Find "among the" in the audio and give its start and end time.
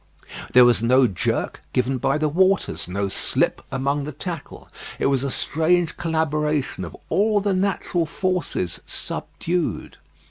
3.71-4.11